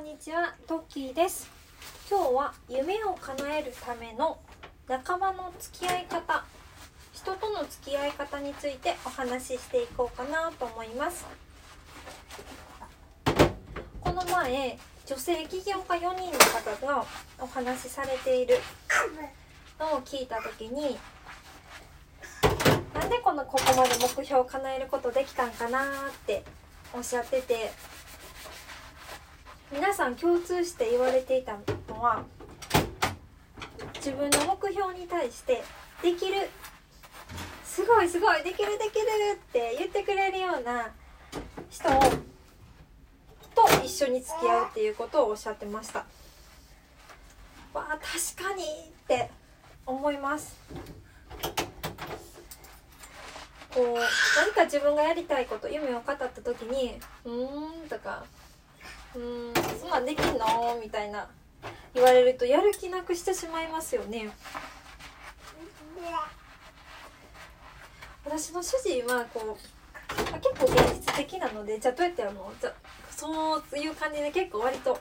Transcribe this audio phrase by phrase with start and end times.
[0.00, 1.50] んにちは、トッキーです。
[2.10, 4.38] 今日は夢を叶えるための
[4.88, 6.42] 仲間の付き合い方、
[7.12, 11.26] 人との付き合い方についてお話ししていこうかなと思います。
[14.00, 17.04] この前、女性起業家4人の方が
[17.38, 18.58] お話しされている
[19.78, 20.98] のを聞いた時に、
[22.94, 25.84] なんでこのここまで目標を叶えることできたんかなっ
[26.26, 26.42] て
[26.94, 27.70] おっしゃってて
[29.72, 31.56] 皆さん共通して言われていた
[31.88, 32.24] のは
[33.96, 35.62] 自分の目標に対して
[36.02, 36.48] 「できる」
[37.64, 40.90] 「すごいすごいできるできる」って言ってくれるような
[41.70, 42.00] 人を
[43.54, 46.00] と一緒に付き合うっていうことをおっしゃってました。
[47.72, 48.66] わあ確かにっ
[49.06, 49.30] て
[49.86, 50.56] 思います。
[53.72, 53.94] こう
[54.36, 58.24] 何か自分がやりたいこと夢を語った時に「うーん」とか
[59.14, 61.28] 「うんそんなんできんの?」みたいな
[61.94, 64.30] 言われるとやる気なくしてしまいますよね。
[68.24, 72.52] 私の主人はこう結構現実的なのでじゃあどうやってやるの？
[72.60, 72.72] じゃ
[73.10, 74.98] そういう感じで結構割と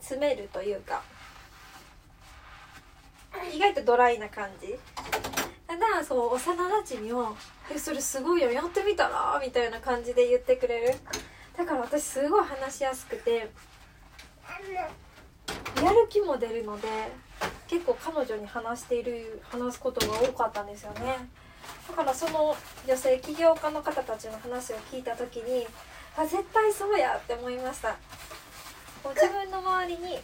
[0.00, 1.02] 詰めるというか
[3.52, 4.78] 意外とドライな感じ
[5.66, 7.36] ただそう幼なじみを
[7.72, 10.94] 「えそれすごいよやってみたら?」みたいな感じで言ってくれる
[11.60, 13.44] だから私すごい話しやすくてや
[15.90, 16.88] る気も出るので
[17.68, 21.28] 結構彼女に話している話すことが多かったんですよね。
[21.86, 22.56] だからその
[22.88, 25.66] 女性起業家の方たちの話を聞いた時に
[26.16, 27.94] あ絶対そうやって思いました。
[29.02, 30.18] こう自分の周りに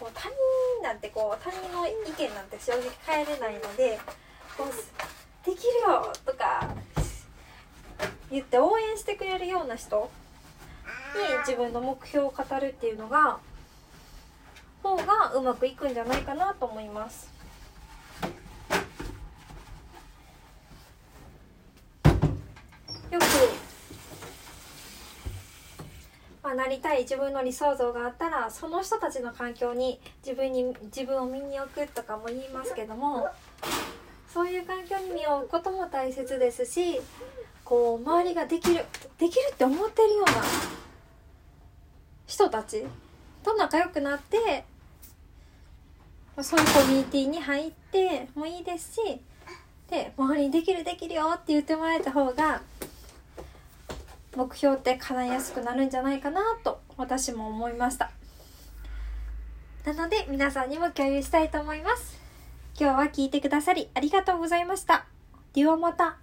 [0.00, 0.34] こう他人
[0.82, 4.00] なんてこう他人の意見なんて正直変えれないので
[4.56, 4.66] こう
[5.46, 6.66] できるよとか
[8.30, 10.10] 言って応援してくれるような人
[11.14, 13.38] に自分の目標を語るっていうのが
[14.82, 17.30] 方がうまくいくんじゃないかなと思います。
[23.10, 23.24] よく、
[26.42, 33.28] まあ、なりたい自分の理想像があったらその人たちの環境に自分に自分を身に置くとかも言いますけども
[34.32, 37.00] そういう環境に身を置くことも大切ですし
[37.68, 38.82] こう周りができる
[39.18, 40.32] できるって思ってるような
[42.26, 42.82] 人たち
[43.42, 44.64] と仲良くなって
[46.40, 49.20] そういうコミュニティに入ってもいいですし
[49.90, 52.62] で周りにできるできるよって言ってもらえた方が
[54.34, 58.10] 目標って叶いやすくなるんじゃないかなと私も思いました。
[59.84, 62.18] なので皆さんにも共有したいと思います。
[62.80, 65.04] 今日は聞いてくださりありがとうございました。
[65.52, 66.16] ではまた。